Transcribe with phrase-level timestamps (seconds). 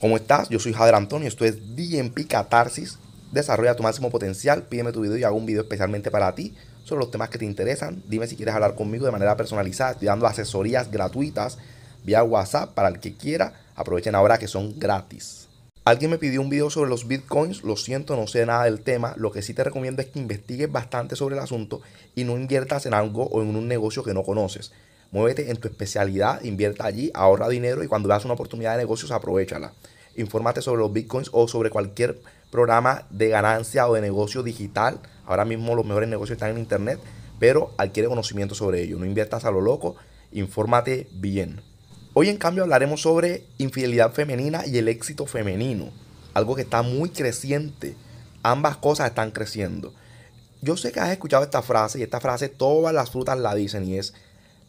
[0.00, 0.48] ¿Cómo estás?
[0.48, 2.98] Yo soy Jader Antonio, esto es DMP Catarsis.
[3.32, 7.00] Desarrolla tu máximo potencial, pídeme tu video y hago un video especialmente para ti sobre
[7.00, 8.00] los temas que te interesan.
[8.06, 9.90] Dime si quieres hablar conmigo de manera personalizada.
[9.90, 11.58] Estoy dando asesorías gratuitas
[12.04, 13.54] vía WhatsApp para el que quiera.
[13.74, 15.48] Aprovechen ahora que son gratis.
[15.84, 17.64] Alguien me pidió un video sobre los bitcoins.
[17.64, 19.14] Lo siento, no sé nada del tema.
[19.16, 21.82] Lo que sí te recomiendo es que investigues bastante sobre el asunto
[22.14, 24.70] y no inviertas en algo o en un negocio que no conoces.
[25.10, 29.10] Muévete en tu especialidad, invierta allí, ahorra dinero y cuando veas una oportunidad de negocios,
[29.10, 29.72] aprovechala.
[30.16, 35.00] Infórmate sobre los bitcoins o sobre cualquier programa de ganancia o de negocio digital.
[35.24, 36.98] Ahora mismo los mejores negocios están en internet,
[37.38, 38.98] pero adquiere conocimiento sobre ello.
[38.98, 39.96] No inviertas a lo loco,
[40.32, 41.62] infórmate bien.
[42.12, 45.90] Hoy en cambio hablaremos sobre infidelidad femenina y el éxito femenino,
[46.34, 47.96] algo que está muy creciente.
[48.42, 49.94] Ambas cosas están creciendo.
[50.60, 53.84] Yo sé que has escuchado esta frase y esta frase todas las frutas la dicen
[53.84, 54.14] y es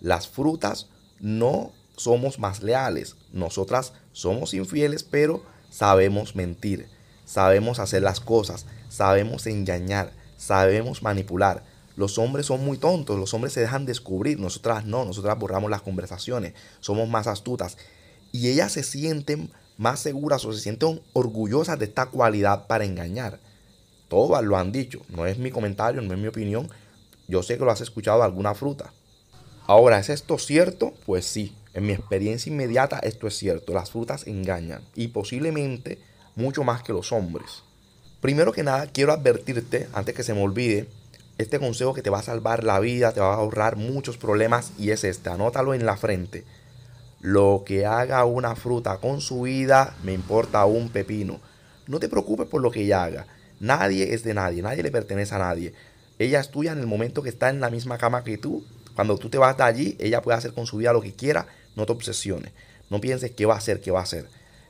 [0.01, 0.87] las frutas
[1.19, 3.15] no somos más leales.
[3.31, 6.87] Nosotras somos infieles, pero sabemos mentir,
[7.25, 11.63] sabemos hacer las cosas, sabemos engañar, sabemos manipular.
[11.95, 15.81] Los hombres son muy tontos, los hombres se dejan descubrir, nosotras no, nosotras borramos las
[15.81, 17.77] conversaciones, somos más astutas.
[18.31, 23.39] Y ellas se sienten más seguras o se sienten orgullosas de esta cualidad para engañar.
[24.07, 26.69] Todas lo han dicho, no es mi comentario, no es mi opinión.
[27.27, 28.93] Yo sé que lo has escuchado de alguna fruta.
[29.69, 30.95] Ahora, ¿es esto cierto?
[31.05, 33.71] Pues sí, en mi experiencia inmediata esto es cierto.
[33.71, 35.99] Las frutas engañan y posiblemente
[36.35, 37.61] mucho más que los hombres.
[38.19, 40.87] Primero que nada, quiero advertirte, antes que se me olvide,
[41.37, 44.73] este consejo que te va a salvar la vida, te va a ahorrar muchos problemas
[44.79, 46.45] y es este, anótalo en la frente.
[47.21, 51.41] Lo que haga una fruta con su vida me importa un pepino.
[51.85, 53.27] No te preocupes por lo que ella haga.
[53.59, 55.75] Nadie es de nadie, nadie le pertenece a nadie.
[56.17, 59.17] Ella es tuya en el momento que está en la misma cama que tú cuando
[59.17, 61.85] tú te vas de allí, ella puede hacer con su vida lo que quiera, no
[61.85, 62.51] te obsesiones.
[62.89, 64.27] No pienses qué va a hacer, qué va a hacer.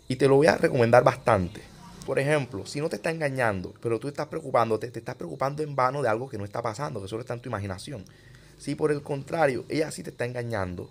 [0.07, 1.61] Y te lo voy a recomendar bastante.
[2.05, 5.75] Por ejemplo, si no te está engañando, pero tú estás preocupándote, te estás preocupando en
[5.75, 8.03] vano de algo que no está pasando, que solo está en tu imaginación.
[8.57, 10.89] Si por el contrario, ella sí te está engañando,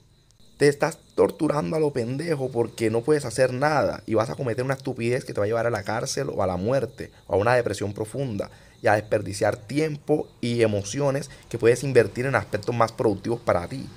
[0.58, 4.64] te estás torturando a lo pendejo porque no puedes hacer nada y vas a cometer
[4.64, 7.34] una estupidez que te va a llevar a la cárcel o a la muerte o
[7.34, 8.50] a una depresión profunda
[8.82, 13.88] y a desperdiciar tiempo y emociones que puedes invertir en aspectos más productivos para ti.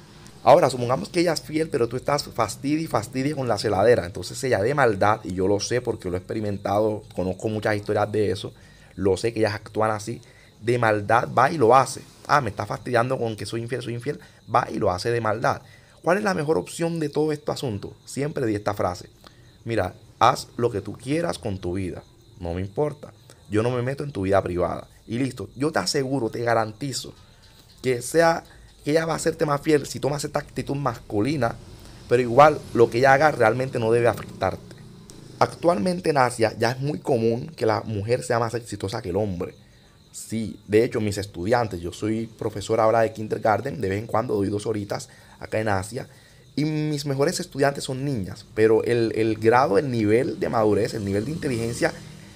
[0.44, 4.06] Ahora, supongamos que ella es fiel, pero tú estás fastidia y fastidia con la celadera.
[4.06, 8.12] Entonces ella de maldad, y yo lo sé porque lo he experimentado, conozco muchas historias
[8.12, 8.54] de eso,
[8.96, 10.20] lo sé que ellas actúan así,
[10.62, 12.02] de maldad va y lo hace.
[12.28, 14.20] Ah, me está fastidiando con que soy infiel, soy infiel,
[14.54, 15.62] va y lo hace de maldad.
[16.04, 17.94] ¿Cuál es la mejor opción de todo este asunto?
[18.06, 19.10] Siempre di esta frase.
[19.66, 22.04] Mira, haz lo que tú quieras con tu vida.
[22.40, 23.14] No me importa.
[23.52, 24.88] Yo no me meto en tu vida privada.
[25.06, 25.50] Y listo.
[25.56, 27.14] Yo te aseguro, te garantizo
[27.84, 28.44] que sea
[28.84, 31.56] que ella va a hacerte más fiel si tomas esta actitud masculina,
[32.10, 34.76] pero igual lo que ella haga realmente no debe afectarte.
[35.38, 39.18] Actualmente en Asia ya es muy común que la mujer sea más exitosa que el
[39.18, 39.54] hombre.
[40.12, 44.36] Sí, de hecho mis estudiantes, yo soy profesor ahora de kindergarten, de vez en cuando
[44.36, 46.08] doy dos horitas acá en Asia.
[46.56, 51.26] Y mis mejores estudiantes son niñas, pero el, grado, el nivel de madurez, el nivel
[51.26, 51.94] de inteligencia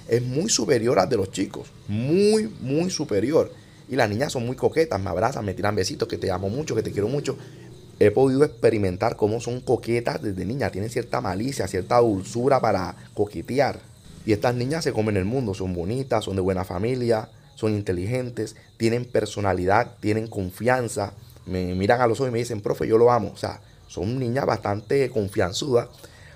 [0.08, 1.68] es muy superior al de los chicos.
[1.86, 3.52] Muy, muy superior.
[3.88, 6.74] Y las niñas son muy coquetas, me abrazan, me tiran besitos, que te amo mucho,
[6.74, 7.36] que te quiero mucho.
[7.98, 10.72] He podido experimentar cómo son coquetas desde niñas.
[10.72, 13.80] Tienen cierta malicia, cierta dulzura para coquetear.
[14.24, 18.54] Y estas niñas se comen el mundo, son bonitas, son de buena familia, son inteligentes,
[18.76, 21.12] tienen personalidad, tienen confianza
[21.46, 23.30] me miran a los ojos y me dicen, profe, yo lo amo.
[23.32, 25.88] O sea, son niñas bastante confianzudas.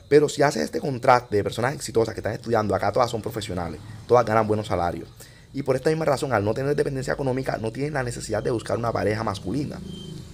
[0.08, 3.80] Pero si haces este contraste de personas exitosas que están estudiando, acá todas son profesionales,
[4.08, 5.08] todas ganan buenos salarios.
[5.52, 8.50] Y por esta misma razón, al no tener dependencia económica, no tienen la necesidad de
[8.50, 9.78] buscar una pareja masculina.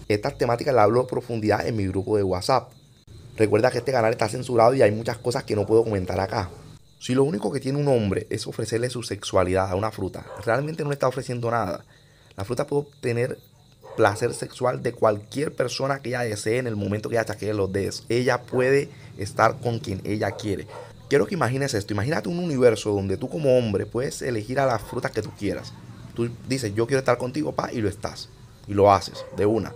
[0.08, 2.70] Estas temáticas las hablo en profundidad en mi grupo de WhatsApp.
[3.36, 6.48] Recuerda que este canal está censurado y hay muchas cosas que no puedo comentar acá.
[6.98, 10.82] Si lo único que tiene un hombre es ofrecerle su sexualidad a una fruta, realmente
[10.82, 11.84] no le está ofreciendo nada.
[12.36, 13.38] La fruta puede obtener
[13.96, 17.72] placer sexual de cualquier persona que ella desee en el momento que ella chaquee los
[17.72, 18.04] dedos.
[18.08, 20.66] Ella puede estar con quien ella quiere.
[21.08, 21.92] Quiero que imagines esto.
[21.92, 25.72] Imagínate un universo donde tú como hombre puedes elegir a las frutas que tú quieras.
[26.14, 28.28] Tú dices, yo quiero estar contigo, pa, y lo estás.
[28.66, 29.72] Y lo haces, de una.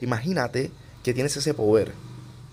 [0.00, 0.70] Imagínate
[1.02, 1.92] que tienes ese poder.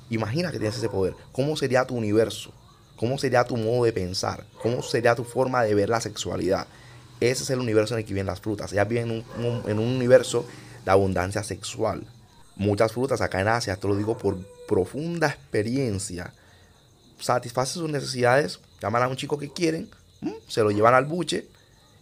[0.09, 1.15] Imagina que tienes ese poder.
[1.31, 2.53] ¿Cómo sería tu universo?
[2.95, 4.45] ¿Cómo sería tu modo de pensar?
[4.61, 6.67] ¿Cómo sería tu forma de ver la sexualidad?
[7.19, 8.71] Ese es el universo en el que viven las frutas.
[8.73, 10.45] Ellas viven en un, universo
[10.83, 12.05] de abundancia sexual.
[12.55, 14.37] Muchas frutas acá en Asia, te lo digo por
[14.67, 16.33] profunda experiencia,
[17.19, 19.89] satisfacen sus necesidades, llaman a un chico que quieren,
[20.47, 21.47] se lo llevan al buche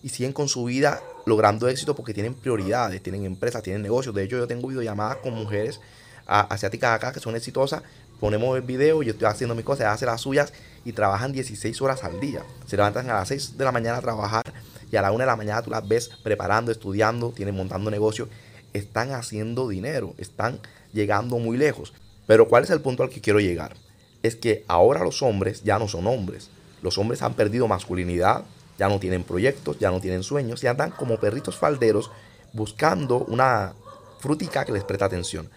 [0.04, 4.14] y siguen con su vida logrando éxito porque tienen prioridades, tienen empresas, tienen negocios.
[4.16, 5.80] De hecho, yo tengo videollamadas con mujeres
[6.26, 7.84] asiáticas acá que son exitosas,
[8.22, 10.54] ponemos el video, yo estoy haciendo mis cosas, ella hace las suyas
[10.86, 12.44] y trabajan 16 horas al día.
[12.68, 14.54] Se levantan a las 6 de la mañana a trabajar
[14.92, 18.30] y a la 1 de la mañana tú las ves preparando, estudiando, tienen montando negocio.
[18.74, 20.60] Están haciendo dinero, están
[20.94, 21.94] llegando muy lejos.
[22.28, 23.76] Pero ¿cuál es el punto al que quiero llegar?
[24.22, 26.52] Es que ahora los hombres ya no son hombres.
[26.84, 28.44] Los hombres han perdido masculinidad,
[28.78, 32.12] ya no tienen proyectos, ya no tienen sueños y andan como perritos falderos
[32.54, 33.74] buscando una
[34.20, 35.50] frutica que les presta atención.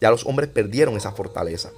[0.00, 1.70] Ya los hombres perdieron esa fortaleza.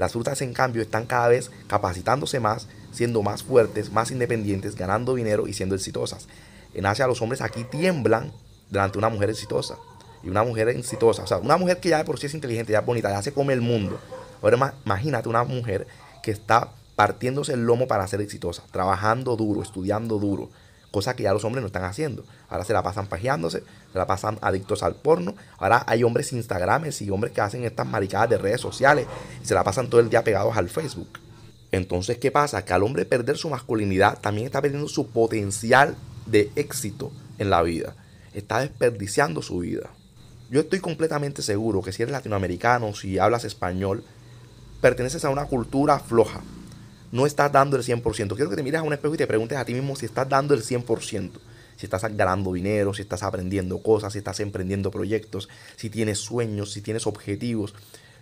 [0.00, 5.14] Las frutas, en cambio, están cada vez capacitándose más, siendo más fuertes, más independientes, ganando
[5.14, 6.26] dinero y siendo exitosas.
[6.72, 8.32] En Asia los hombres aquí tiemblan
[8.70, 9.76] delante de una mujer exitosa.
[10.22, 12.72] Y una mujer exitosa, o sea, una mujer que ya de por sí es inteligente,
[12.72, 14.00] ya es bonita, ya se come el mundo.
[14.40, 15.86] Ahora imagínate una mujer
[16.22, 20.48] que está partiéndose el lomo para ser exitosa, trabajando duro, estudiando duro,
[20.90, 22.24] cosa que ya los hombres no están haciendo.
[22.48, 25.34] Ahora se la pasan pajeándose, se la pasan adictos al porno.
[25.58, 29.06] Ahora hay hombres Instagrames y hombres que hacen estas maricadas de redes sociales
[29.42, 31.18] y se la pasan todo el día pegados al Facebook.
[31.72, 32.64] Entonces, ¿qué pasa?
[32.64, 35.96] Que al hombre perder su masculinidad también está perdiendo su potencial
[36.26, 37.94] de éxito en la vida.
[38.34, 39.90] Está desperdiciando su vida.
[40.50, 44.02] Yo estoy completamente seguro que si eres latinoamericano, si hablas español,
[44.80, 46.40] perteneces a una cultura floja,
[47.12, 48.34] no estás dando el 100%.
[48.34, 50.28] Quiero que te mires a un espejo y te preguntes a ti mismo si estás
[50.28, 51.30] dando el 100%.
[51.76, 56.72] Si estás ganando dinero, si estás aprendiendo cosas, si estás emprendiendo proyectos, si tienes sueños,
[56.72, 57.74] si tienes objetivos.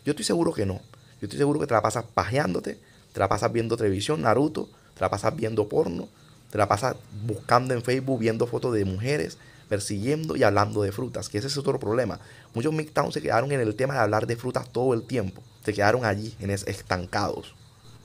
[0.05, 0.81] Yo estoy seguro que no.
[1.20, 2.79] Yo estoy seguro que te la pasas pajeándote,
[3.12, 6.08] te la pasas viendo televisión, Naruto, te la pasas viendo porno,
[6.52, 6.94] te la pasas
[7.26, 9.38] buscando en Facebook, viendo fotos de mujeres,
[9.69, 12.20] persiguiendo y hablando de frutas, que ese es otro problema.
[12.55, 15.43] Muchos Midtown se quedaron en el tema de hablar de frutas todo el tiempo.
[15.64, 17.55] Se quedaron allí, en estancados.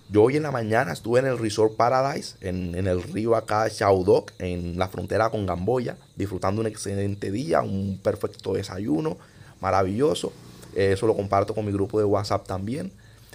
[0.09, 4.31] Yo hoy en la mañana estuve en el Resort Paradise, en, el río acá, Chaudok,
[4.37, 9.17] en la frontera con Gamboya, disfrutando un excelente día, un perfecto desayuno,
[9.61, 10.33] maravilloso.
[10.75, 12.91] Eso lo comparto con mi grupo de WhatsApp también.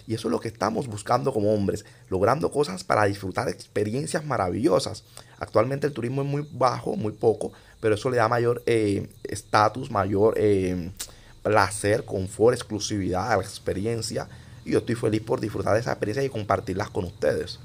[0.06, 5.04] Y eso es lo que estamos buscando como hombres, logrando cosas para disfrutar experiencias maravillosas.
[5.38, 9.90] Actualmente el turismo es muy bajo, muy poco, pero eso le da mayor eh, estatus,
[9.90, 10.90] mayor eh,
[11.42, 14.28] placer, confort, exclusividad a la experiencia
[14.68, 17.58] y yo estoy feliz por disfrutar de esa experiencia y compartirlas con ustedes.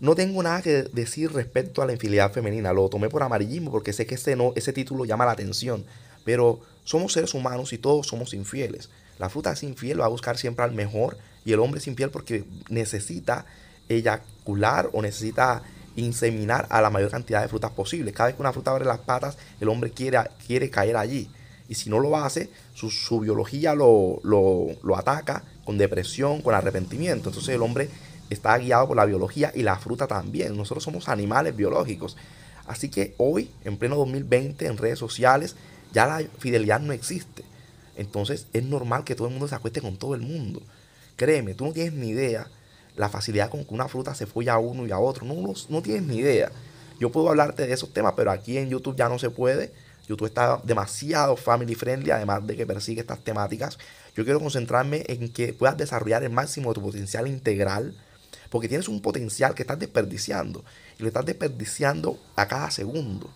[0.00, 2.72] No tengo nada que decir respecto a la infidelidad femenina.
[2.72, 5.84] Lo tomé por amarillismo porque sé que ese, no, ese título llama la atención.
[6.24, 8.90] Pero somos seres humanos y todos somos infieles.
[9.18, 11.16] La fruta es infiel, va a buscar siempre al mejor.
[11.44, 13.46] Y el hombre es infiel porque necesita
[13.88, 15.62] eyacular o necesita
[15.96, 18.12] inseminar a la mayor cantidad de frutas posible.
[18.12, 21.30] Cada vez que una fruta abre las patas, el hombre quiere, quiere caer allí.
[21.68, 26.54] Y si no lo hace, su, su biología lo, lo, lo ataca con depresión, con
[26.54, 27.30] arrepentimiento.
[27.30, 27.88] Entonces el hombre
[28.30, 30.56] está guiado por la biología y la fruta también.
[30.56, 32.16] Nosotros somos animales biológicos.
[32.66, 35.56] Así que hoy, en pleno 2020, en redes sociales,
[35.92, 37.44] ya la fidelidad no existe.
[37.96, 40.62] Entonces es normal que todo el mundo se acueste con todo el mundo.
[41.16, 42.48] Créeme, tú no tienes ni idea
[42.96, 45.26] la facilidad con que una fruta se folla a uno y a otro.
[45.26, 46.50] No, no, no tienes ni idea.
[46.98, 49.72] Yo puedo hablarte de esos temas, pero aquí en YouTube ya no se puede.
[50.06, 53.78] YouTube está demasiado family friendly, además de que persigue estas temáticas.
[54.16, 57.96] Yo quiero concentrarme en que puedas desarrollar el máximo de tu potencial integral,
[58.50, 60.64] porque tienes un potencial que estás desperdiciando
[60.98, 63.30] y lo estás desperdiciando a cada segundo.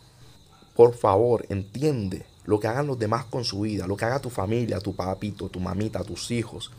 [0.76, 4.30] Por favor, entiende lo que hagan los demás con su vida, lo que haga tu
[4.30, 6.70] familia, tu papito, tu mamita, tus hijos,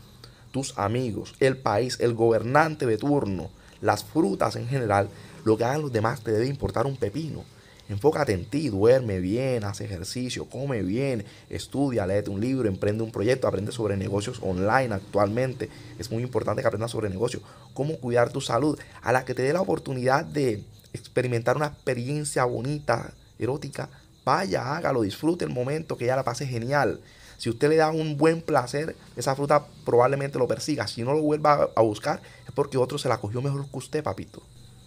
[0.52, 3.50] tus amigos, el país, el gobernante de turno,
[3.80, 5.08] las frutas en general,
[5.44, 7.44] lo que hagan los demás te debe importar un pepino.
[7.90, 13.10] Enfócate en ti, duerme bien, haz ejercicio, come bien, estudia, léete un libro, emprende un
[13.10, 15.68] proyecto, aprende sobre negocios online actualmente.
[15.98, 17.42] Es muy importante que aprendas sobre negocios,
[17.74, 22.44] cómo cuidar tu salud, a la que te dé la oportunidad de experimentar una experiencia
[22.44, 23.90] bonita, erótica,
[24.24, 27.00] vaya, hágalo, disfrute el momento, que ya la pase genial.
[27.38, 30.86] Si usted le da un buen placer, esa fruta probablemente lo persiga.
[30.86, 34.04] Si no lo vuelva a buscar, es porque otro se la cogió mejor que usted,
[34.04, 34.44] papito.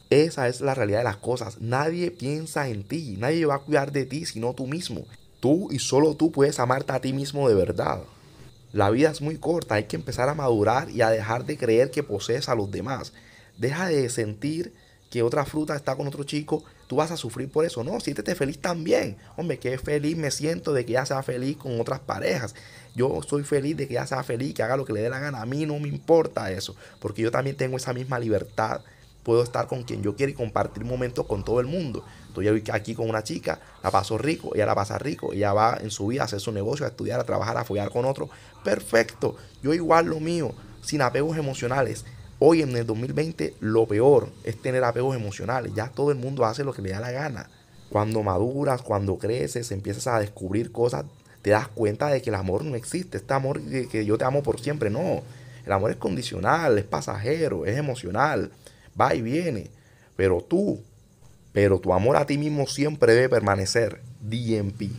[0.10, 1.60] Esa es la realidad de las cosas.
[1.60, 3.16] Nadie piensa en ti.
[3.18, 5.06] Nadie va a cuidar de ti sino tú mismo.
[5.40, 8.02] Tú y solo tú puedes amarte a ti mismo de verdad.
[8.72, 9.76] La vida es muy corta.
[9.76, 13.14] Hay que empezar a madurar y a dejar de creer que posees a los demás.
[13.58, 14.74] Deja de sentir
[15.10, 16.64] que otra fruta está con otro chico.
[16.88, 17.84] Tú vas a sufrir por eso.
[17.84, 19.18] No, siéntete feliz también.
[19.38, 22.56] Hombre, qué feliz me siento de que ella sea feliz con otras parejas.
[22.96, 25.20] Yo soy feliz de que ella sea feliz, que haga lo que le dé la
[25.20, 25.42] gana.
[25.42, 26.76] A mí no me importa eso.
[27.00, 28.82] Porque yo también tengo esa misma libertad
[29.24, 32.04] puedo estar con quien yo quiera y compartir momentos con todo el mundo.
[32.28, 35.92] Estoy aquí con una chica, la paso rico, ella la pasa rico, ella va en
[35.92, 38.30] su vida a hacer su negocio, a estudiar, a trabajar, a follar con otro.
[38.64, 42.06] Perfecto, yo igual lo mío, sin apegos emocionales.
[42.40, 45.74] Hoy en el 2020 lo peor es tener apegos emocionales.
[45.74, 47.50] Ya todo el mundo hace lo que le da la gana.
[47.90, 51.06] Cuando maduras, cuando creces, empiezas a descubrir cosas,
[51.44, 53.18] te das cuenta de que el amor no existe.
[53.18, 55.22] Este amor que, que yo te amo por siempre, no
[55.66, 58.52] El amor es condicional, es pasajero, es emocional,
[59.00, 59.70] va y viene.
[60.16, 60.82] Pero tú,
[61.52, 64.02] pero tu amor a ti mismo siempre debe permanecer.
[64.22, 64.90] DMP.